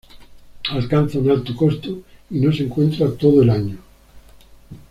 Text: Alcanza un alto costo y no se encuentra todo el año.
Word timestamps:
Alcanza 0.71 1.19
un 1.19 1.29
alto 1.29 1.53
costo 1.55 2.01
y 2.31 2.39
no 2.39 2.51
se 2.51 2.63
encuentra 2.63 3.07
todo 3.15 3.43
el 3.43 3.51
año. 3.51 3.77